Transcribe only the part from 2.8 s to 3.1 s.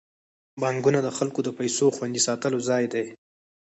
دی.